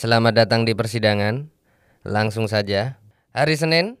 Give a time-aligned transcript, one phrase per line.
[0.00, 1.52] Selamat datang di persidangan.
[2.08, 2.96] Langsung saja.
[3.36, 4.00] Hari Senin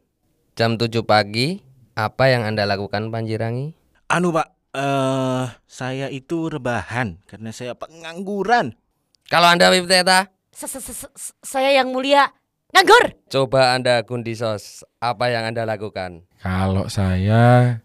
[0.56, 1.60] jam 7 pagi,
[1.92, 3.76] apa yang Anda lakukan Panjirangi?
[4.08, 8.80] Anu pak, eh saya itu rebahan karena saya pengangguran.
[9.28, 12.32] Kalau Anda Wipteta, S- s- s- s- Saya yang mulia
[12.72, 13.20] nganggur.
[13.28, 16.24] coba Anda Gundisos, apa yang Anda lakukan?
[16.40, 17.76] Kalau saya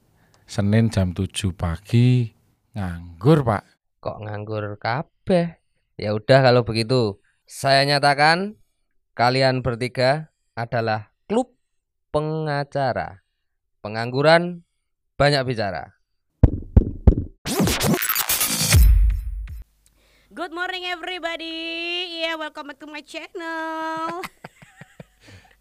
[0.48, 2.32] Senin jam 7 pagi
[2.80, 3.64] nganggur, Pak.
[4.00, 5.60] Kok nganggur kabeh?
[6.00, 8.58] Ya udah kalau begitu, saya nyatakan
[9.14, 11.54] kalian bertiga adalah klub
[12.10, 13.22] pengacara.
[13.86, 14.66] Pengangguran
[15.14, 15.94] banyak bicara.
[20.34, 22.26] Good morning everybody.
[22.26, 24.26] Yeah, welcome back to my channel.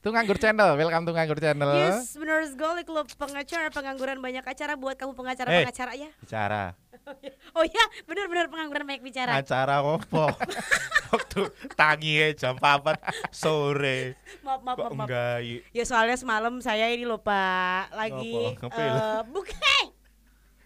[0.05, 1.73] Itu nganggur channel, welcome to nganggur channel.
[1.73, 5.17] yes, benar sekali klub pengacara pengangguran banyak acara buat kamu Eh.
[5.17, 6.11] pengacara-pengacara ya.
[6.21, 6.65] Bicara.
[7.57, 9.33] Oh ya, benar-benar pengangguran banyak bicara.
[9.35, 10.25] Acara apa?
[11.13, 11.41] Waktu
[11.73, 13.01] tangi jam 4
[13.31, 14.13] sore.
[14.41, 15.37] Maaf, maaf, maaf, enggak?
[15.41, 18.57] i- Ya soalnya semalam saya ini loh Pak, lagi?
[18.57, 18.93] Ngepel?
[18.93, 19.85] eh bukan.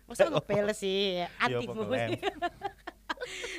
[0.04, 1.22] Masa ngepel sih?
[1.22, 2.10] Ya, Anti ngelem?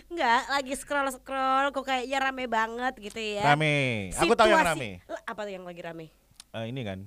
[0.10, 3.44] Enggak, lagi scroll-scroll kok kayaknya rame banget gitu ya.
[3.46, 4.10] Rame.
[4.14, 4.90] Aku tahu yang Situasi- rame.
[5.30, 6.10] Apa tuh yang lagi rame?
[6.50, 7.06] Eh, ini kan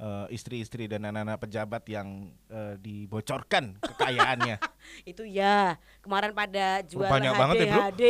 [0.00, 4.56] eh, istri-istri dan anak-anak pejabat yang eh, dibocorkan kekayaannya.
[5.04, 7.82] Itu ya kemarin pada jual Banyak HD, banget ya, Bro.
[7.84, 8.02] HD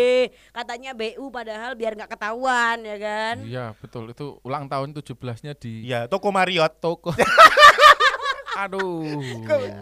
[0.54, 3.36] katanya BU padahal biar nggak ketahuan ya kan.
[3.42, 4.14] Iya, betul.
[4.14, 6.78] Itu ulang tahun 17-nya di Iya, toko Marriott.
[6.78, 7.10] toko.
[8.60, 9.02] Aduh.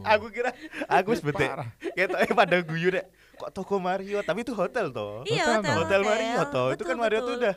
[0.06, 0.54] aku kira
[0.88, 1.44] aku wis bete.
[1.44, 1.68] Parah.
[1.92, 3.04] Ketoknya pada guyu deh.
[3.36, 4.24] Kok toko Marriott?
[4.24, 5.28] Tapi itu hotel toh.
[5.28, 6.68] Iya, Hotel, Hotel Marriott toh.
[6.72, 7.54] Itu kan Marriott tuh udah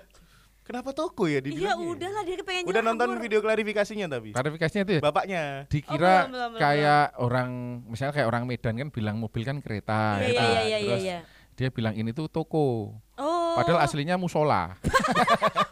[0.72, 1.84] Kenapa toko ya Iya dibilangnya?
[1.84, 4.32] udahlah dia pengen Udah nonton video klarifikasinya tapi.
[4.32, 5.44] Klarifikasinya itu ya, Bapaknya.
[5.68, 7.50] dikira Oh, belum, belum, belum, kayak orang
[7.92, 10.24] misalnya kayak orang Medan kan bilang mobil kan kereta.
[10.24, 10.40] Iya gitu.
[10.48, 11.20] iya iya iya Terus iya.
[11.60, 12.96] dia bilang ini tuh toko.
[13.20, 13.52] Oh.
[13.60, 14.80] Padahal aslinya musola.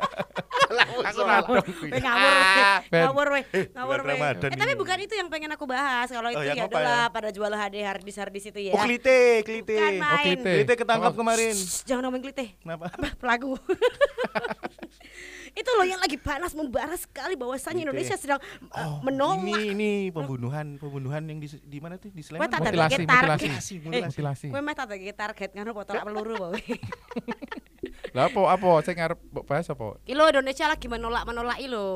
[1.10, 1.66] Aku radong.
[1.90, 2.34] Ngawur.
[2.90, 3.02] Ben.
[3.06, 3.44] ngawur, weh.
[3.74, 4.18] ngawur, weh.
[4.50, 6.08] Eh, tapi bukan itu yang pengen aku bahas.
[6.10, 7.14] Kalau itu yang ya adalah ya?
[7.14, 8.74] pada jual HD harddisk harddisk itu ya.
[8.78, 9.76] Oh, klite, klite.
[9.78, 10.54] Bukan, Oh, klite.
[10.62, 11.18] Klite ketangkap Oh.
[11.18, 11.54] kemarin.
[11.54, 12.46] Shh, jangan ngomongin klite.
[12.62, 12.86] Kenapa?
[12.94, 13.58] Apa pelaku?
[15.50, 17.90] itu loh yang lagi panas membara sekali bahwasannya.
[17.90, 19.42] Indonesia sedang Oh, menolak.
[19.44, 22.14] Ini ini pembunuhan, pembunuhan yang di di mana tuh?
[22.14, 22.46] Di Sleman.
[22.46, 23.00] Mutilasi, target.
[23.08, 23.48] mutilasi.
[23.50, 24.08] Mutilasi, Eh, mutilasi.
[24.14, 24.46] Mutilasi.
[24.54, 26.60] Gue mah tak ada target kan botol peluru bawe.
[28.20, 29.96] Lah apa apa saya ngarep mbok bahas apa?
[30.04, 31.88] Ilo Indonesia lagi menolak menolak ilo.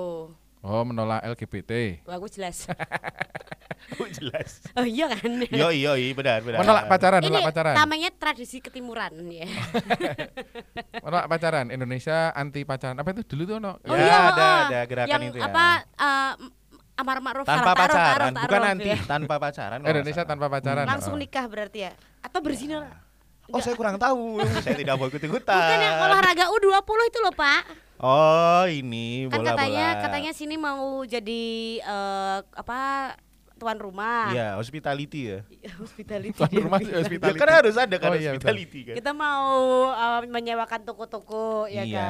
[0.63, 1.99] Oh, menolak LGBT.
[2.07, 2.63] Wah, gue jelas.
[3.99, 4.63] Oh, jelas.
[4.79, 5.43] oh iya kan?
[5.51, 6.63] Yo yo iya benar benar.
[6.63, 7.75] Menolak pacaran, Ini menolak pacaran.
[7.75, 9.43] namanya tradisi ketimuran ya.
[11.03, 11.67] Menolak pacaran.
[11.67, 12.95] Indonesia anti pacaran.
[12.95, 13.75] Apa itu dulu tuh no?
[13.83, 14.59] Oh, Ya, ada, ah.
[14.65, 15.45] ada gerakan yang itu ya.
[15.45, 16.33] apa eh,
[16.95, 18.99] amar ma'ruf Tanpa taruh, taruh, pacaran, taruh, bukan taruh, nanti ya.
[19.03, 19.79] tanpa pacaran.
[19.91, 20.85] Indonesia tanpa pacaran.
[20.87, 21.19] Langsung Oh.
[21.19, 21.91] nikah berarti ya?
[22.23, 22.87] Atau berzina?
[23.45, 24.39] Oh, saya kurang tahu.
[24.63, 25.51] saya tidak mau ikut-ikutan.
[25.57, 27.61] Bukan yang olahraga U20 itu loh, Pak.
[27.97, 29.51] Oh, ini Kan bola-bola.
[29.55, 31.43] katanya katanya sini mau jadi
[31.79, 32.79] eh, apa
[33.53, 34.27] tuan rumah.
[34.27, 35.39] Iya, hospitality ya.
[35.77, 36.35] Hospitality.
[36.35, 37.39] Tuan rumah Ya, hospitality.
[37.39, 38.43] kan harus ada kan Oh, iya, betul.
[38.43, 38.95] hospitality kan.
[38.99, 39.47] Kita mau
[39.89, 42.03] eh, menyewakan toko-toko ya iya,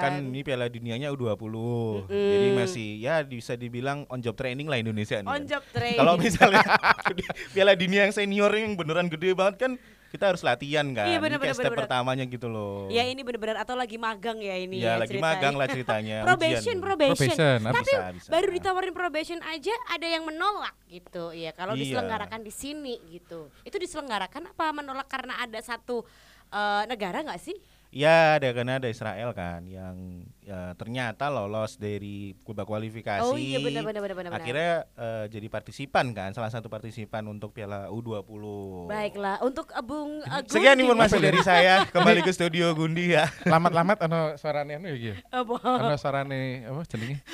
[0.00, 1.36] kan ini Piala Dunianya U20.
[1.36, 2.08] Mm-mm.
[2.08, 5.28] Jadi masih ya bisa dibilang on job training lah Indonesia nih.
[5.28, 5.44] on kan.
[5.46, 6.00] job training.
[6.00, 6.64] Kalau misalnya
[7.52, 9.72] Piala Dunia yang senior yang beneran gede banget kan
[10.16, 11.06] kita harus latihan kan.
[11.06, 11.80] Iya, Ini bener, kayak bener, step bener.
[11.84, 12.88] pertamanya gitu loh.
[12.88, 15.28] Ya ini benar-benar atau lagi magang ya ini Ya, ya, lagi ceritanya.
[15.30, 16.16] magang lah ceritanya.
[16.24, 17.28] probation, probation.
[17.28, 18.28] Probation, Tapi Bisa, bisa.
[18.32, 21.30] baru ditawarin probation aja ada yang menolak gitu.
[21.30, 21.82] Ya kalau Iya.
[21.84, 23.52] diselenggarakan di sini gitu.
[23.62, 26.02] Itu diselenggarakan apa menolak karena ada satu
[26.46, 27.58] eh, negara nggak sih?
[27.96, 33.24] Ya, ada karena ada Israel kan yang ya, ternyata lolos dari babak kualifikasi.
[33.24, 34.30] Oh iya benar benar benar benar.
[34.36, 34.44] benar.
[34.44, 38.28] Akhirnya eh, jadi partisipan kan, salah satu partisipan untuk Piala U20.
[38.84, 40.84] Baiklah untuk eh, Bung eh, Sekian Gundi.
[40.84, 41.84] informasi dari saya.
[41.96, 43.32] Kembali ke studio Gundi ya.
[43.48, 45.16] Lamat-lamat ana suarane anu iki.
[45.32, 45.56] Apa?
[45.64, 47.24] Ana suarane apa jenenge?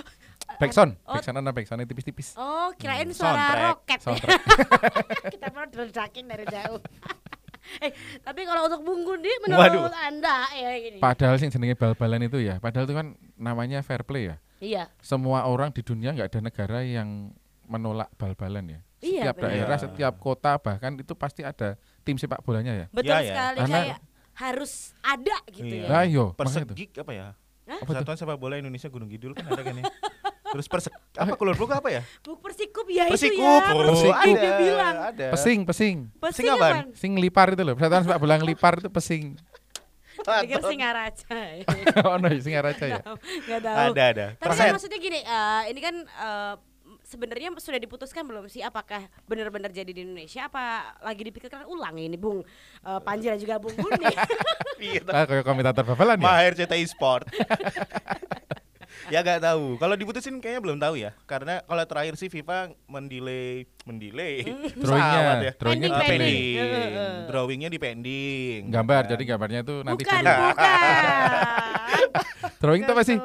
[0.63, 0.95] Backsound.
[1.03, 1.19] Oh.
[1.19, 2.39] Backsound ana backsound tipis-tipis.
[2.39, 3.99] Oh, kirain Hmm, suara soundtrack, roket.
[3.99, 4.41] soundtrack.
[5.35, 6.79] Kita mau deledakin dari jauh.
[7.81, 7.91] eh,
[8.21, 9.95] tapi kalau untuk Bung Gundi menurut Waduh.
[9.95, 10.99] Anda ya gini.
[10.99, 14.37] Padahal sing jenenge bal-balan itu ya, padahal itu kan namanya fair play ya.
[14.59, 14.85] Iya.
[14.99, 17.33] Semua orang di dunia nggak ada negara yang
[17.65, 18.81] menolak bal-balan ya.
[19.03, 19.49] Iya, Setiap benar.
[19.51, 19.83] daerah, Iya.
[19.83, 22.87] setiap kota bahkan itu pasti ada tim sepak bolanya ya.
[22.91, 23.27] Betul Ya, ya.
[23.27, 23.99] sekali Karena- kayak
[24.33, 25.83] harus ada gitu Iya.
[25.83, 25.89] ya.
[25.89, 26.75] Lah yo, makanya itu.
[26.75, 27.27] Persegik apa ya?
[27.63, 27.79] Hah?
[27.83, 29.85] Persatuan Sepak Bola Indonesia Gunung Kidul kan ada kan ya.
[30.53, 32.03] Terus persek apa keluar buku apa ya?
[32.21, 33.41] Bu Persikup ya Persikup.
[33.41, 33.73] itu ya.
[33.73, 34.97] Oh, Persikup ada, dia bilang.
[35.09, 35.27] Ada.
[35.33, 35.97] Pesing, pesing.
[36.21, 36.85] Pesing apaan?
[36.93, 37.73] Sing lipar itu loh.
[37.73, 39.41] Persatuan sepak bola ngelipar itu pesing.
[40.23, 41.25] Pikir Singaraja.
[42.07, 43.01] oh no, sing aja ya.
[43.03, 43.77] Enggak tahu.
[43.97, 44.27] Ada ada.
[44.39, 46.55] Tapi kan maksudnya gini, eh, ini kan eh,
[47.03, 52.15] sebenarnya sudah diputuskan belum sih apakah benar-benar jadi di Indonesia apa lagi dipikirkan ulang ini
[52.15, 52.45] Bung
[52.87, 54.05] eh, Panji dan juga Bung Buni
[54.83, 56.23] Iya, Ah, kayak komentator babalan ya.
[56.27, 57.31] Mahir CTI Sport.
[59.09, 59.77] ya gak tahu.
[59.77, 61.11] Kalau diputusin kayaknya belum tahu ya.
[61.25, 64.47] Karena kalau terakhir sih FIFA mendelay, mendelay.
[64.79, 65.53] Drawingnya, Pesawat ya.
[65.57, 66.57] drawingnya Pending, pending.
[66.57, 66.93] pending.
[67.27, 68.59] Drawingnya di pending.
[68.69, 69.11] Gambar, Kan.
[69.11, 70.33] jadi gambarnya itu nanti bukan bukan
[72.63, 73.19] drawing itu apa sih?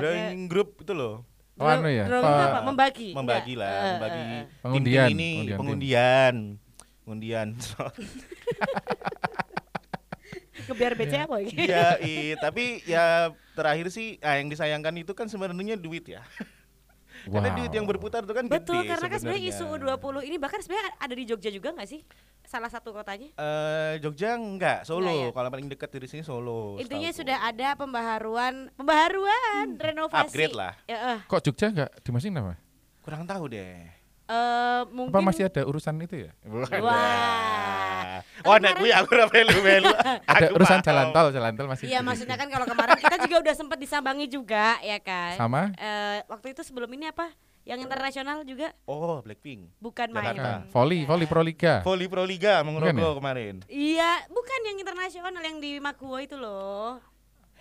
[0.00, 1.14] Drawing grup itu loh.
[1.60, 2.08] Oh, anu ya?
[2.08, 2.58] Drawing Apa- apa?
[2.64, 4.24] membagi Membagi lah, membagi eh, eh.
[4.24, 5.58] tim-tim Pengundian, ini pengundian tim.
[5.60, 6.34] pengundian.
[7.04, 7.48] Pengundian.
[10.72, 15.26] kebiar BC apa ini Iya, i- tapi ya terakhir sih ah, yang disayangkan itu kan
[15.26, 16.24] sebenarnya duit ya.
[17.22, 17.56] Karena Wow.
[17.56, 19.94] duit yang berputar itu kan Betul, gede karena kan sebenarnya isu sebenarnya.
[19.94, 22.00] U20 ini bahkan sebenarnya ada di Jogja juga nggak sih?
[22.42, 23.30] Salah satu kotanya.
[23.30, 25.06] Eh, Jogja enggak, Solo.
[25.06, 25.28] Enggak ya?
[25.30, 26.82] Kalau paling dekat dari sini Solo.
[26.82, 30.34] Intinya sudah ada pembaharuan, pembaharuan, renovasi.
[30.34, 30.74] Upgrade lah.
[30.84, 32.58] Ya, eh, Kok Jogja nggak dimasukin apa?
[32.98, 33.86] Kurang tahu deh.
[34.32, 36.30] Eh, mungkin Apa masih ada urusan itu ya?
[36.82, 38.24] Wah.
[38.42, 39.92] Oh, nek gue aku ora melu-melu.
[40.26, 40.86] Ada urusan paham.
[40.88, 41.86] jalan tol, jalan tol masih.
[41.86, 45.36] Iya maksudnya kan kalau kemarin kita juga udah sempat disambangi juga ya kan.
[45.36, 45.70] Sama?
[45.72, 47.30] Eh, waktu itu sebelum ini apa?
[47.62, 49.70] Yang internasional juga Oh, Blackpink.
[49.78, 50.34] bukan main.
[50.34, 51.78] Nah, volley, volley Pro Liga.
[51.80, 53.18] Voli Pro Liga Bukan mengerogoh ya?
[53.22, 53.54] kemarin.
[53.70, 56.98] Iya, bukan yang internasional yang di Maguwo itu loh.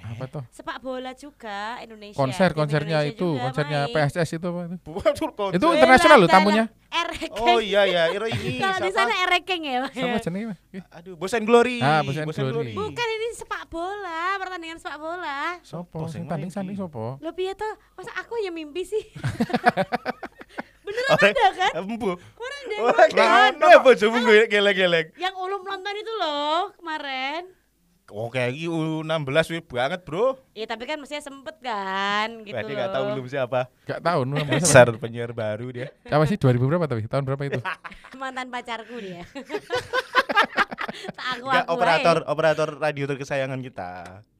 [0.01, 0.43] Apa tuh?
[0.49, 2.17] Sepak bola juga Indonesia.
[2.17, 3.93] Konser, konsernya Indonesia itu, juga konsernya main.
[3.93, 4.91] PSS itu apa itu?
[4.91, 5.55] Konser.
[5.57, 6.65] Itu internasional loh tamunya.
[6.91, 7.47] Erekeng.
[7.47, 9.77] Oh iya ya, ini Kalau di sana erekeng ya.
[9.87, 10.19] Pak, Sama ya?
[10.19, 10.45] jenenge.
[10.51, 10.59] Mas.
[10.91, 11.79] Aduh, Bosen Glory.
[11.79, 12.75] Ah, Bosen Glory.
[12.75, 15.61] Bukan ini sepak bola, pertandingan sepak bola.
[15.63, 16.09] Sopo?
[16.11, 17.15] Sing tanding sanding sopo?
[17.23, 17.73] Lo piye toh?
[17.95, 19.03] Masa aku yang mimpi sih?
[20.85, 21.71] Beneran ada kan?
[21.85, 22.17] Embu.
[22.17, 23.07] Wah, nonton.
[23.13, 24.17] gimana bojomu
[24.49, 25.15] gelek-gelek?
[25.15, 27.60] Yang ulum nonton itu loh kemarin.
[28.11, 28.75] Oh, kayak gitu
[29.07, 30.35] U16 wih banget, Bro.
[30.51, 32.79] Iya tapi kan mestinya sempet kan gitu Berarti loh.
[32.83, 33.59] gak tahu belum siapa.
[33.87, 34.51] Gak tahu siapa?
[34.51, 35.87] Besar penyiar baru dia.
[36.11, 37.07] Apa sih 2000 berapa tapi?
[37.07, 37.59] Tahun berapa itu?
[38.19, 39.23] Mantan pacarku dia.
[41.17, 43.91] tak aku aku operator operator radio terkesayangan kita.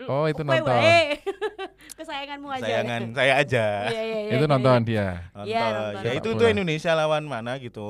[0.03, 0.67] Oh, itu Kowe nonton.
[0.67, 1.15] wae.
[1.97, 2.63] Kesayanganmu aja.
[2.67, 3.65] Sayangan saya aja.
[3.87, 4.31] Iya iya iya.
[4.35, 4.87] Itu iya, nonton iya.
[4.87, 5.07] dia.
[5.31, 5.47] Nonton.
[5.47, 6.03] Iya, nonton.
[6.03, 6.47] Ya itu tuh.
[6.51, 7.89] Indonesia lawan mana gitu.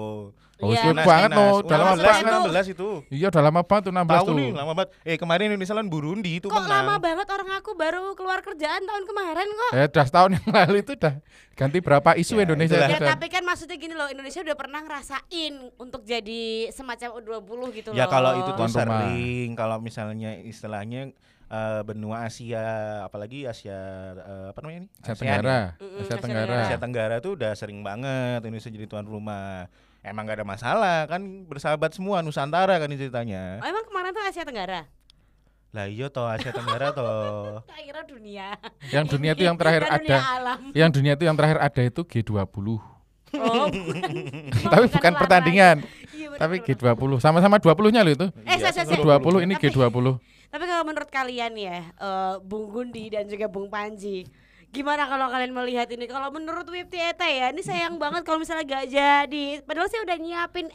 [0.61, 0.79] Oh, Iya.
[0.79, 2.21] itu Timnas, banget no, udah lama U16 banget.
[2.21, 2.37] itu.
[2.37, 2.89] 16 itu.
[3.09, 4.35] Iya, udah lama banget tuh 16 Tahu tuh.
[4.35, 4.89] nih, lama banget.
[5.01, 6.71] Eh, kemarin Indonesia lawan Burundi itu Kok menang.
[6.71, 9.71] lama banget orang aku baru keluar kerjaan tahun kemarin kok.
[9.73, 11.13] Eh, udah setahun yang lalu itu udah
[11.53, 12.87] ganti berapa isu Ya, Indonesia itulah.
[12.87, 13.05] Ya itu.
[13.07, 17.41] tapi kan maksudnya gini loh, Indonesia udah pernah ngerasain untuk jadi semacam U20
[17.75, 17.95] gitu loh.
[17.95, 18.77] Ya kalau itu tuh Tuan rumah.
[19.03, 21.09] sering, kalau misalnya istilahnya
[21.47, 22.63] eh, benua Asia,
[23.03, 23.75] apalagi Asia
[24.13, 24.89] eh, apa namanya ini?
[24.95, 26.47] Asia ASEAN Tenggara, Mm-mm, Asia Asia Tenggara.
[26.49, 26.63] ya.
[26.63, 29.67] Asia Tenggara tuh udah sering banget Indonesia jadi tuan rumah.
[30.01, 33.61] Emang gak ada masalah kan bersahabat semua Nusantara kan ini ceritanya.
[33.61, 34.89] Oh, emang kemarin tuh Asia Tenggara?
[35.71, 37.61] Lah iya toh Asia Tenggara toh.
[37.69, 38.57] Tak kira dunia.
[38.89, 40.17] Yang dunia itu yang terakhir dunia ada.
[40.35, 40.59] alam.
[40.73, 42.67] Yang dunia itu yang terakhir ada itu G20.
[43.31, 44.11] Oh, bukan.
[44.51, 45.77] Tapi bukan pertandingan,
[46.11, 46.75] Iya, bener, tapi bener.
[46.75, 47.11] G20.
[47.21, 48.27] Sama-sama 20-nya loh itu.
[48.43, 48.99] Eh, saya, saya, saya.
[48.99, 50.05] U20 ini Tapi- G20.
[50.51, 54.27] Tapi kalau menurut kalian ya, eh, Bung Gundi dan juga Bung Panji,
[54.71, 56.07] gimana kalau kalian melihat ini?
[56.07, 59.45] Kalau menurut Wipti Eta ya, ini sayang banget kalau misalnya gak jadi.
[59.67, 60.67] Padahal saya udah nyiapin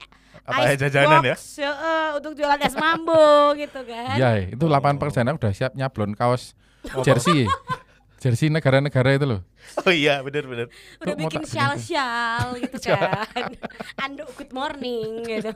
[0.47, 1.35] Apa ice ya, jajanan ya?
[1.35, 4.15] box, eh, untuk jualan es mambo gitu kan.
[4.15, 6.55] Iya, itu 8 persen udah siap nyablon kaos
[7.03, 7.49] jersey.
[8.17, 9.41] jersey negara-negara itu loh.
[9.83, 10.71] Oh iya bener-bener.
[10.99, 13.51] Udah Tuh, bikin syal-syal gitu kan.
[13.99, 15.51] Anduk good morning gitu.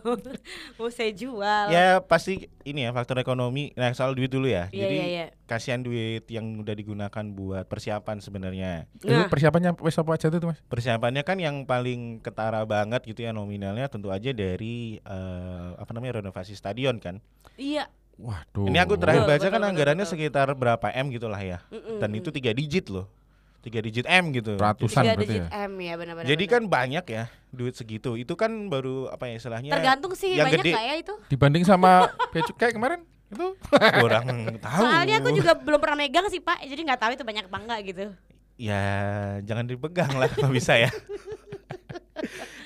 [0.77, 1.71] Mau saya jual.
[1.71, 3.71] Ya pasti ini ya faktor ekonomi.
[3.75, 4.67] Nah soal duit dulu ya.
[4.69, 5.27] Iya, Jadi iya, iya.
[5.45, 8.91] kasihan duit yang udah digunakan buat persiapan sebenarnya.
[8.97, 9.27] Itu Nah.
[9.27, 10.59] persiapannya wes apa aja tuh, Mas?
[10.67, 16.19] Persiapannya kan yang paling ketara banget gitu ya nominalnya tentu aja dari eh, apa namanya
[16.19, 17.23] renovasi stadion kan.
[17.55, 17.87] Iya.
[18.19, 18.67] Waduh.
[18.69, 21.63] Ini aku terakhir baca kan anggarannya sekitar berapa m gitulah ya.
[21.69, 22.01] Mm-mm.
[22.01, 23.09] Dan itu tiga digit loh.
[23.61, 24.57] Tiga digit m gitu.
[24.57, 25.69] Ratusan Tiga berarti digit ya.
[25.69, 26.29] M ya benar-benar.
[26.29, 26.55] Jadi benar.
[26.57, 28.17] kan banyak ya duit segitu.
[28.17, 30.73] Itu kan baru apa ya istilahnya tergantung sih yang banyak gede.
[30.73, 31.15] nggak ya itu.
[31.29, 33.01] Dibanding sama bea cukai kemarin
[33.31, 33.47] itu
[34.03, 34.27] kurang
[34.59, 34.83] tahu.
[34.85, 37.81] Soalnya aku juga belum pernah megang sih Pak, jadi nggak tahu itu banyak apa enggak
[37.87, 38.05] gitu.
[38.61, 38.85] Ya
[39.49, 40.91] jangan dipegang lah kalau bisa ya.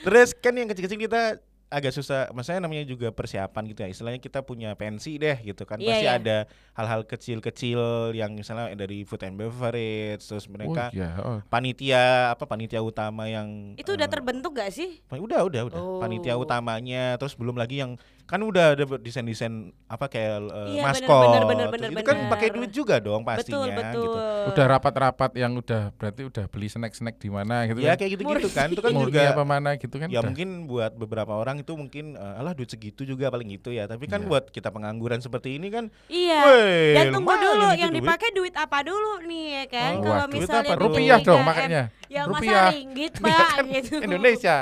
[0.03, 1.39] Terus kan yang kecil-kecil kita
[1.75, 3.89] agak susah, maksudnya namanya juga persiapan gitu ya.
[3.91, 5.77] Istilahnya kita punya pensi deh gitu kan.
[5.77, 6.15] Iya, Pasti iya.
[6.17, 6.37] ada
[6.73, 7.81] hal-hal kecil-kecil
[8.13, 11.39] yang misalnya dari food and beverage, terus mereka Oh iya, oh.
[11.47, 15.03] panitia apa panitia utama yang Itu udah eh, terbentuk gak sih?
[15.11, 15.81] Udah, udah, udah.
[15.81, 15.99] Oh.
[15.99, 19.53] Panitia utamanya, terus belum lagi yang kan udah ada desain-desain
[19.85, 21.13] apa kayak eh, Iya, maskot.
[21.29, 22.31] bener, bener, Terus bener, itu kan bener.
[22.33, 24.01] pakai duit juga dong pastinya betul, betul.
[24.01, 24.19] gitu.
[24.49, 27.97] Udah rapat-rapat yang udah berarti udah beli snack-snack di mana gitu Ya kan.
[28.01, 28.69] kayak gitu-gitu kan.
[28.73, 30.09] Itu kan Murni juga apa mana gitu kan.
[30.09, 30.29] ya udah.
[30.33, 33.85] mungkin buat beberapa orang itu mungkin eh, alah duit segitu juga paling gitu ya.
[33.85, 36.39] Tapi kan buat kita pengangguran seperti ini kan Iya.
[36.45, 37.99] Weh, Dan tunggu dulu itu yang duit.
[37.99, 39.91] dipakai duit apa dulu nih ya kan?
[39.95, 41.83] Oh, Kalau misalnya apa Rupiah dong 3M, makanya.
[42.07, 42.69] Ya Rupiah.
[42.69, 43.95] masa ringgit pak gitu.
[43.99, 44.57] Indonesia.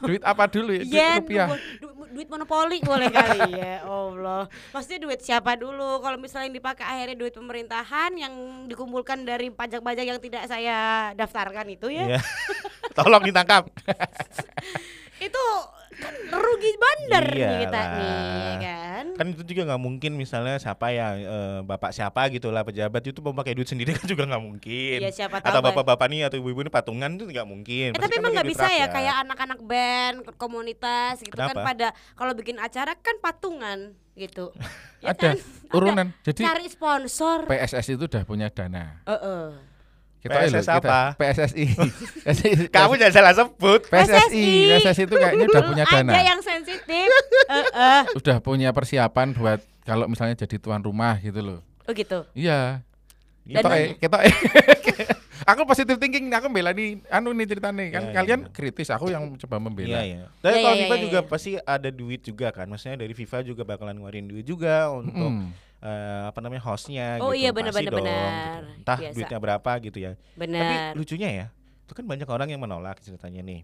[0.00, 0.82] Duit apa dulu ya?
[0.82, 1.48] Duit Yen, rupiah.
[1.78, 4.50] du- duit monopoli boleh kali ya Allah.
[4.72, 6.00] Maksudnya duit siapa dulu?
[6.00, 8.34] Kalau misalnya yang dipakai akhirnya duit pemerintahan yang
[8.66, 10.76] dikumpulkan dari pajak-pajak yang tidak saya
[11.14, 12.20] daftarkan itu ya, Iya.
[12.98, 13.70] Tolong ditangkap.
[15.18, 15.44] itu
[15.98, 17.98] kan rugi bandar nih kita Iyalah.
[17.98, 19.06] nih kan.
[19.14, 23.18] kan itu juga nggak mungkin misalnya siapa ya eh, bapak siapa gitu lah pejabat itu
[23.18, 25.74] mau pakai duit sendiri kan juga nggak mungkin Iya, siapa tahu, atau Bang.
[25.74, 28.48] bapak-bapak nih atau ibu-ibu ini patungan itu nggak Eh mungkin tapi Pasti kan emang nggak
[28.48, 31.66] bisa ya kayak anak-anak band komunitas gitu kan Kenapa?
[31.66, 33.78] pada kalau bikin acara kan patungan
[34.14, 34.50] gitu.
[34.98, 35.36] Ya Ada kan?
[35.70, 36.06] urunan.
[36.10, 37.46] Ada Jadi cari sponsor.
[37.46, 38.98] PSSI itu udah punya dana.
[39.06, 39.54] Heeh.
[40.18, 41.00] Kita loh, PSS kita- apa?
[41.14, 41.64] PSSI.
[42.68, 44.46] kamu jangan salah sebut PSSI,
[44.76, 46.12] PSSI itu kayaknya udah punya dana.
[46.12, 47.08] Aja yang sensitif.
[47.46, 48.00] Heeh.
[48.14, 51.60] Udah punya persiapan buat kalau misalnya jadi tuan rumah gitu loh.
[51.86, 52.26] Oh gitu.
[52.34, 52.82] Iya.
[53.42, 54.18] Kita eh, kita
[55.46, 58.50] Aku positif thinking, aku bela nih anu nih ceritanya kan Iya, kalian iya.
[58.52, 59.96] kritis, aku yang coba membela.
[59.96, 60.22] Iya iya.
[60.36, 61.28] Tapi Iya, kalau iya, FIFA iya, juga iya.
[61.30, 62.66] pasti ada duit juga kan.
[62.66, 65.48] Maksudnya dari FIFA juga bakalan ngeluarin duit juga untuk Mm.
[65.78, 67.44] Eh, apa namanya hostnya Oh gitu.
[67.44, 68.60] iya, bener, Pasti bener, dong, bener.
[68.64, 68.78] gitu.
[68.82, 69.14] Entah Biasa.
[69.14, 70.12] duitnya berapa gitu ya.
[70.14, 70.90] Tapi Benar.
[70.94, 71.46] lucunya ya,
[71.84, 73.62] itu kan banyak orang yang menolak ceritanya nih.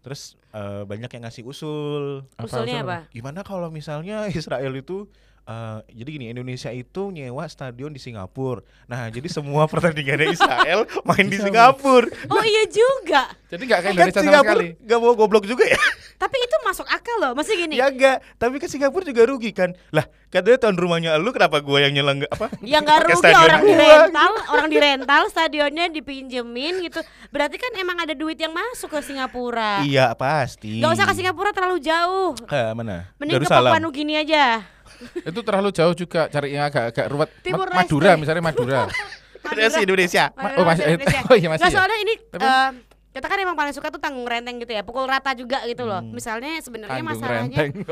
[0.00, 2.28] Terus eh, banyak yang ngasih usul.
[2.36, 2.98] Apa, Usulnya usul apa?
[3.08, 5.08] Gimana kalau misalnya Israel itu
[5.44, 8.64] eh, jadi gini Indonesia itu nyewa stadion di Singapura.
[8.88, 12.08] Nah jadi semua pertandingannya Israel main di Singapura.
[12.28, 13.32] Oh iya juga.
[13.52, 14.88] Jadi nggak kayak Kan Indonesia sama Singapura sekali.
[14.88, 15.80] gak mau goblok juga ya?
[16.14, 17.32] Tapi itu masuk akal loh.
[17.36, 17.74] Masih gini.
[17.76, 18.22] ya enggak.
[18.38, 19.76] Tapi ke Singapura juga rugi kan?
[19.92, 22.50] Lah katanya tahun rumahnya lu kenapa gua yang nyelang apa?
[22.64, 23.70] Ya nggak rugi stadion orang gua?
[23.70, 27.00] di rental, orang di rental stadionnya dipinjemin gitu.
[27.30, 29.84] Berarti kan emang ada duit yang masuk ke Singapura.
[29.84, 30.80] Iya pasti.
[30.80, 32.32] Gak usah ke Singapura terlalu jauh.
[32.50, 33.10] Eh, mana?
[33.20, 33.70] Mending ke Darussalam.
[33.74, 34.73] Papua Nugini aja.
[35.30, 37.30] Itu terlalu jauh juga cari yang agak-agak ruwet.
[37.30, 38.20] Ma- Timur Madura Leste.
[38.20, 38.80] misalnya Madura.
[39.44, 40.24] Federasi Indonesia.
[40.34, 41.20] Ma- oh, masih- Indonesia.
[41.30, 41.76] oh iya, masih Nggak, ya?
[41.76, 42.70] soalnya ini Tapi- eh,
[43.14, 46.02] kita kan emang paling suka tuh tanggung renteng gitu ya, pukul rata juga gitu loh.
[46.02, 47.86] Misalnya sebenarnya masalahnya renteng.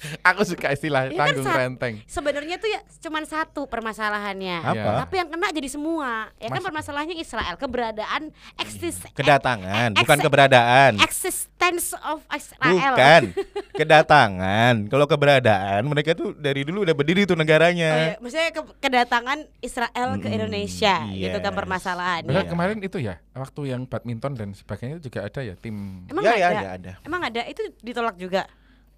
[0.28, 1.94] aku suka istilah kan tanggung sa- renteng.
[2.04, 4.58] sebenarnya tuh ya cuman satu permasalahannya.
[4.60, 4.90] Apa?
[5.02, 6.30] Tapi yang kena jadi semua.
[6.36, 10.92] Ya kan permasalahannya Israel, keberadaan eksis Kedatangan, eh, bukan keberadaan.
[10.98, 11.44] existence
[12.02, 12.74] of Israel.
[12.92, 13.22] Bukan
[13.78, 14.86] kedatangan.
[14.86, 17.90] Kalau keberadaan mereka tuh dari dulu udah berdiri tuh Oh, negaranya.
[17.90, 18.14] iya.
[18.16, 21.58] Maksudnya ke- kedatangan Israel ke Mm-mm, Indonesia gitu kan yes.
[21.58, 22.30] permasalahannya.
[22.32, 22.42] Iya.
[22.46, 26.30] kemarin itu ya, waktu yang badminton dan sebagainya itu juga ada ya tim Emang ya,
[26.30, 26.38] ada?
[26.38, 26.92] ya, ya ada.
[27.02, 28.46] Emang ada itu ditolak juga.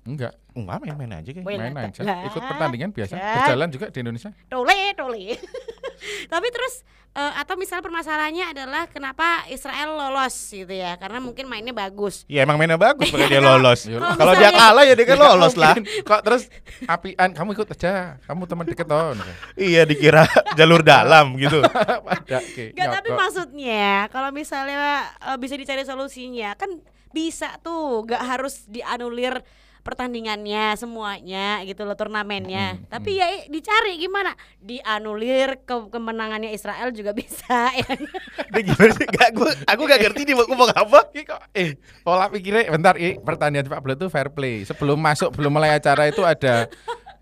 [0.06, 1.44] Enggak Enggak main-main aja kayak.
[1.44, 1.84] Main ada.
[1.84, 3.34] aja Lah, ikut pertandingan biasa Jack.
[3.36, 5.36] berjalan juga di Indonesia Tole, tole.
[6.32, 6.80] Tapi terus
[7.12, 10.96] eh, atau misalnya permasalahannya adalah kenapa Israel lolos gitu ya?
[10.96, 12.24] Karena mungkin mainnya bagus.
[12.24, 13.80] Ya emang mainnya bagus makanya dia lolos.
[13.92, 15.74] Iya, Kalau dia kalah ya dia kan nggak lolos lah.
[15.76, 16.42] kok terus
[16.88, 17.92] apian kamu ikut aja
[18.24, 19.12] kamu teman deket toh
[19.56, 20.24] Iya dikira
[20.56, 21.60] jalur dalam gitu.
[21.60, 26.80] ada oke Gak tapi maksudnya kalau misalnya eh, bisa dicari solusinya kan
[27.12, 29.40] bisa tuh, gak harus dianulir
[29.86, 32.74] pertandingannya semuanya gitu loh turnamennya.
[32.74, 34.34] Mm-mm, Tapi ya i- dicari gimana?
[34.58, 37.86] Dianulir ke kemenangannya Israel juga bisa ya.
[38.66, 39.06] Gimana sih?
[39.06, 41.06] Gak, gua, aku gak ngerti dia mau ngomong apa.
[41.52, 45.72] Eh pola pikirnya bentar ih pertandingan sepak bola itu fair play sebelum masuk belum mulai
[45.72, 46.66] acara itu ada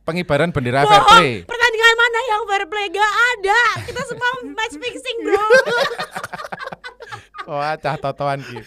[0.03, 2.87] pengibaran bendera fair play Bohong, pertandingan mana yang fair play?
[2.89, 3.61] Gak ada.
[3.83, 5.45] Kita semua match fixing, Bro.
[7.45, 8.65] wah cah totoan gitu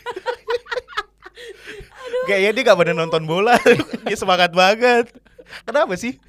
[2.28, 3.56] Kayaknya dia gak pada nonton bola.
[4.06, 5.08] dia semangat banget.
[5.64, 6.20] Kenapa sih?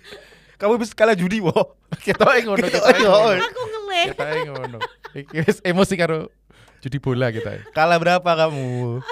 [0.59, 1.55] Kamu bisa kalah judi, wo.
[2.07, 4.07] kita yang ngono kita yang ngono Aku ngeleh.
[4.14, 4.78] kita yang ngono
[5.64, 6.28] emosi karo
[6.83, 9.02] judi bola kita Kalah berapa kamu?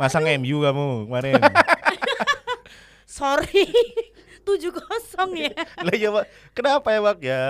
[0.00, 1.40] Masang MU kamu kemarin.
[3.06, 3.68] Sorry.
[4.42, 5.54] tujuh kosong ya.
[5.78, 6.24] Lah ya, Pak.
[6.50, 7.18] Kenapa ya, Pak?
[7.22, 7.42] Ya.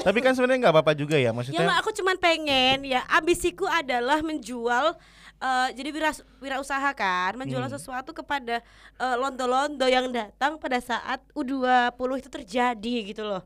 [0.00, 1.60] Tapi kan sebenarnya nggak apa-apa juga ya, Ya maksudnya.
[1.60, 4.96] nggak, aku cuman pengen ya ambisiku adalah menjual
[5.38, 7.72] eh, jadi wira wirausaha kan, menjual Hmm.
[7.72, 8.60] sesuatu kepada
[8.96, 13.42] eh, londo-londo yang datang pada saat U20 itu terjadi gitu loh.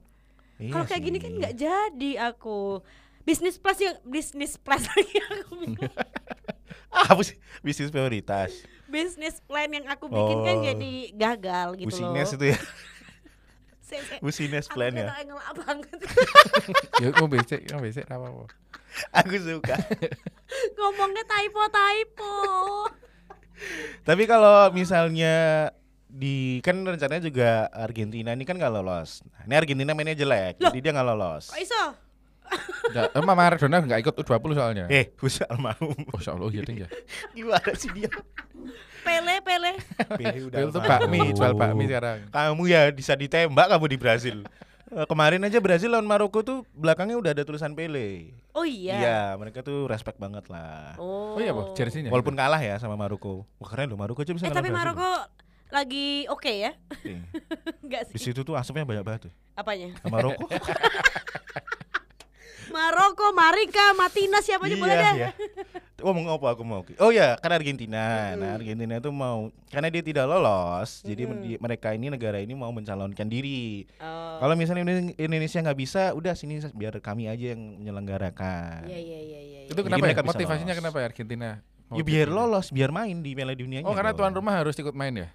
[0.56, 2.80] Iya Kalau kayak gini kan nggak jadi aku.
[3.22, 5.92] Bisnis plus yang bisnis plus lagi aku bingung.
[6.92, 7.40] Ah, apa sih?
[7.60, 8.52] Bisnis prioritas.
[8.84, 10.62] Bisnis plan yang aku bikin kan Oh.
[10.62, 12.12] jadi gagal gitu loh.
[12.12, 12.58] itu ya.
[14.20, 15.06] Busines aku plan ya.
[15.22, 15.98] ngelak banget
[17.00, 18.44] ya mau becek mau becek apa apa
[19.24, 19.76] Aku suka.
[20.76, 22.32] ngomongnya typo typo.
[24.04, 25.68] Tapi kalau misalnya
[26.12, 29.24] di kan rencananya juga Argentina ini kan nggak lolos.
[29.32, 30.68] Nah, ini Argentina mainnya jelek, Loh.
[30.68, 31.48] jadi dia nggak lolos.
[31.48, 31.82] Kok iso?
[32.92, 34.84] Nggak, eh, Maradona nggak ikut U20 soalnya.
[34.90, 35.96] Eh, Gus almarhum.
[36.12, 36.88] Oh, insya Allah iya ding ya.
[37.32, 38.10] Gimana sih dia?
[39.02, 39.72] Pele Pele.
[40.14, 40.84] Pele udah almarhum.
[40.84, 42.18] bakmi, jual bakmi sekarang.
[42.28, 44.36] Kamu ya bisa ditembak kamu di Brasil.
[44.92, 48.36] Eh, Kemarin aja Brasil lawan Maroko tuh belakangnya udah ada tulisan Pele.
[48.52, 48.94] Oh iya.
[49.00, 51.00] Iya, mereka tuh respect banget lah.
[51.00, 51.32] Oh.
[51.34, 52.12] Oh iya, Bu, jersey-nya.
[52.12, 53.48] Walaupun kalah ya sama Maroko.
[53.56, 54.76] Wah keren loh Maroko aja bisa Eh tapi Brasil.
[54.92, 55.10] Maroko
[55.72, 56.76] lagi oke ya?
[57.00, 57.24] Iya.
[57.88, 58.36] Enggak Di sih.
[58.36, 59.32] situ tuh asapnya banyak banget tuh.
[59.56, 59.96] Apanya?
[60.04, 60.44] Sama Maroko.
[62.72, 65.14] Maroko, Marika, Matina siapa aja boleh deh.
[65.14, 65.30] iya.
[66.02, 66.82] Oh mau apa aku mau?
[66.98, 68.34] Oh ya, kan Argentina.
[68.34, 72.52] Nah, Argentina itu mau karena dia tidak lolos, jadi men- di- mereka ini negara ini
[72.52, 73.86] mau mencalonkan diri.
[73.96, 74.40] Oh.
[74.40, 78.88] Kalau misalnya Indone- Indonesia nggak bisa, udah sini biar kami aja yang menyelenggarakan.
[78.88, 79.60] Iya iya iya iya.
[79.68, 79.86] Itu iya.
[79.86, 80.24] kenapa ya?
[80.24, 80.80] Motivasinya lolos.
[80.82, 81.48] kenapa ya Argentina?
[81.86, 83.84] mau Ya biar jadi- lolos, biar main di Piala Dunia.
[83.84, 85.28] Oh, karena tuan rumah harus ikut main ya?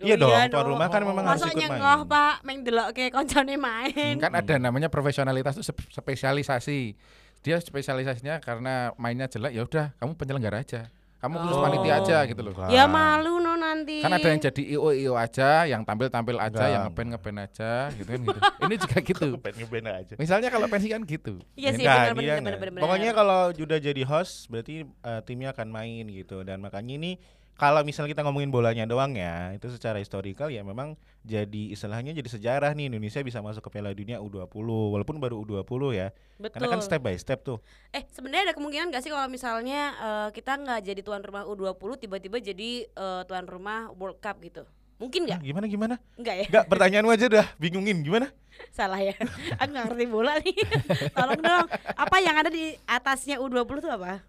[0.00, 1.70] Iya dong, tuan rumah kan memang harus Masuk ikut main.
[1.76, 4.14] nyengoh pak, main delok kayak koncone main.
[4.16, 6.96] Kan ada namanya profesionalitas itu spesialisasi.
[7.40, 10.88] Dia spesialisasinya karena mainnya jelek ya udah kamu penyelenggara aja.
[11.16, 11.60] Kamu khusus Oh.
[11.60, 12.56] panitia aja gitu loh.
[12.68, 14.00] Ya malu no nanti.
[14.00, 17.92] Kan ada yang jadi IO IO aja, yang tampil tampil aja, yang ngepen ngepen aja,
[17.92, 18.40] gitu kan gitu.
[18.40, 19.26] Ini juga gitu.
[19.36, 20.14] Ngeband ngeband aja.
[20.16, 21.36] Misalnya kalau pensi kan gitu.
[21.54, 22.80] Iya sih benar benar benar.
[22.80, 27.12] Pokoknya kalau udah jadi host berarti eh, timnya akan main gitu dan makanya ini
[27.60, 32.24] kalau misalnya kita ngomongin bolanya doang ya, itu secara historikal ya memang jadi istilahnya jadi
[32.24, 36.08] sejarah nih Indonesia bisa masuk ke Piala Dunia U20 walaupun baru U20 ya.
[36.40, 36.56] betul.
[36.56, 37.60] Karena kan step by step tuh.
[37.92, 42.00] Eh sebenarnya ada kemungkinan gak sih kalau misalnya eh, kita nggak jadi tuan rumah U20
[42.00, 44.64] tiba-tiba jadi eh, tuan rumah World Cup gitu?
[44.96, 45.40] Mungkin nggak?
[45.44, 45.94] gimana gimana?
[46.16, 46.46] Enggak ya?
[46.48, 48.32] Enggak, pertanyaanmu aja udah bingungin gimana?
[48.68, 49.16] Salah ya.
[49.60, 50.56] Aku nggak ngerti bola nih.
[51.16, 51.66] Tolong dong.
[51.96, 54.20] Apa yang ada di atasnya U20 itu apa?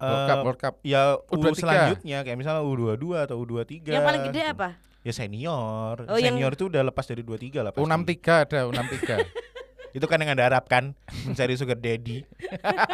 [0.00, 0.74] World Cup, World Cup.
[0.80, 1.58] Ya U U23.
[1.58, 3.88] selanjutnya kayak misalnya U22 atau U23.
[3.88, 4.54] Yang paling gede gitu.
[4.54, 4.68] apa?
[5.00, 5.96] Ya senior.
[6.04, 7.82] Oh, yang- senior itu udah lepas dari 23 lah pasti.
[7.82, 9.10] U63 ada U63.
[9.88, 10.92] Itu kan yang Anda harapkan
[11.24, 12.20] mencari sugar daddy.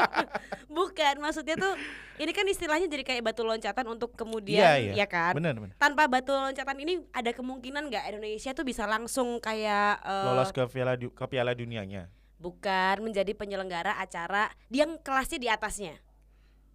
[0.71, 1.75] Bukan, maksudnya tuh
[2.17, 4.93] ini kan istilahnya jadi kayak batu loncatan untuk kemudian Iya, iya.
[5.03, 5.35] ya kan?
[5.35, 5.75] Benar, benar.
[5.77, 10.63] Tanpa batu loncatan ini ada kemungkinan nggak Indonesia tuh bisa langsung kayak eh, Lolos ke
[10.67, 12.09] Piala ke Piala Dunianya.
[12.35, 15.97] bukan menjadi penyelenggara acara yang kelasnya di atasnya.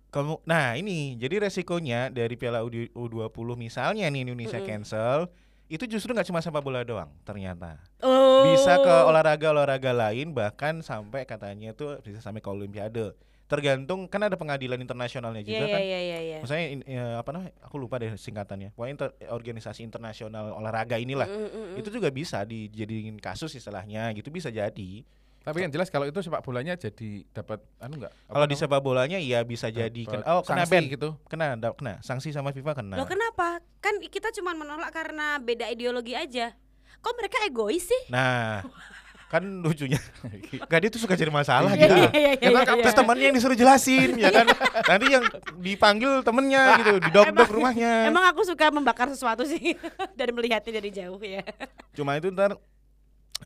[0.10, 4.70] Kamu nah ini jadi resikonya dari Piala U- U20 misalnya nih Indonesia Mm-mm.
[4.82, 5.30] cancel
[5.66, 8.42] itu justru nggak cuma sepak bola doang ternyata Oh.
[8.42, 13.13] bisa ke olahraga-olahraga lain bahkan sampai katanya tuh bisa sampai ke olimpiade
[13.46, 16.00] tergantung kan ada pengadilan internasionalnya juga iya kan iya.
[16.00, 16.38] iya.
[16.38, 21.25] maksudnya in- ya, apa namanya aku lupa deh singkatannya pokoknya inter- organisasi internasional olahraga inilah
[21.25, 21.79] Mm, mm, mm, mm.
[21.81, 25.05] itu juga bisa dijadiin kasus istilahnya gitu bisa jadi
[25.50, 28.14] Tapi yang jelas kalau itu sepak bolanya jadi dapat anu enggak?
[28.29, 31.09] kalau di sepak bolanya iya bisa jadi kena, oh kena sanksi ban gitu.
[31.25, 33.57] kena kena sanksi sama FIFA kena Loh kenapa?
[33.81, 36.53] Kan kita cuma menolak karena beda ideologi aja.
[37.01, 38.01] Kok mereka egois sih?
[38.14, 38.62] nah
[39.29, 40.01] kan lucunya
[40.70, 43.25] gak dia tuh suka cari masalah Iya, gitu iya, iya, Ya kan, iya, terus temannya
[43.29, 44.46] yang disuruh jelasin ya kan
[44.90, 45.24] nanti yang
[45.62, 49.77] dipanggil temennya gitu didok-dok rumahnya Emang aku suka membakar sesuatu sih
[50.18, 51.46] dan melihatnya dari jauh ya.
[51.94, 52.57] cuma itu ntar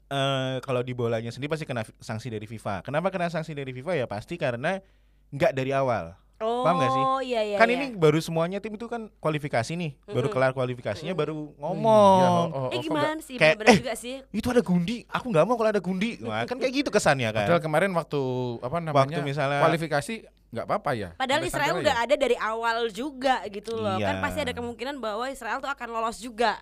[0.05, 3.93] eh kalau di bolanya sendiri pasti kena sanksi dari FIFA kenapa kena sanksi dari FIFA
[3.95, 4.81] ya pasti karena
[5.29, 7.03] nggak dari awal Oh, Paham nggak sih?
[7.23, 7.55] iya iya.
[7.55, 7.77] kan iya.
[7.79, 10.33] ini baru semuanya tim itu kan kualifikasi nih baru Mm-mm.
[10.33, 13.39] kelar kualifikasinya baru Iya, ngomong oh, oh, Eh gimana sih?
[13.39, 14.19] kayak, eh, juga sih.
[14.27, 17.47] itu ada gundi aku nggak mau kalau ada gundi Wah, kan kayak gitu kesannya nggak-
[17.47, 18.19] Padahal kan kemarin waktu
[18.59, 18.97] apa namanya?
[18.99, 20.13] waktu misalnya kualifikasi
[20.51, 21.09] nggak apa-apa ya.
[21.15, 22.03] Padahal Sampai Israel udah ya?
[22.03, 23.97] ada dari awal juga gitu loh.
[23.97, 24.21] Kan Iya.
[24.21, 26.59] pasti ada kemungkinan bahwa Israel tuh akan lolos juga.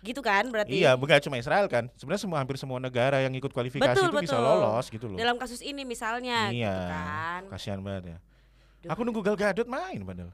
[0.00, 0.80] Gitu kan berarti.
[0.80, 1.92] Iya, bukan cuma Israel kan.
[1.96, 4.48] Sebenarnya semua hampir semua negara yang ikut kualifikasi Betul, itu bisa betul.
[4.48, 5.18] lolos gitu loh.
[5.20, 6.72] Dalam kasus ini misalnya iya.
[6.72, 7.42] gitu kan.
[7.52, 8.18] Kasihan banget ya.
[8.80, 8.96] Duh.
[8.96, 10.32] Aku nunggu Gal Gadot main padahal.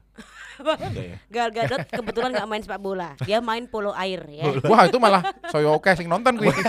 [0.95, 1.19] Ya?
[1.27, 3.13] Gal Gadot kebetulan nggak main sepak bola.
[3.27, 4.47] Dia main polo air ya.
[4.71, 6.49] Wah, itu malah saya oke sing nonton kuwi.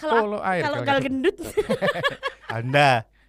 [0.00, 1.36] Kalau Polo air kalau Gal gendut
[2.48, 3.04] Anda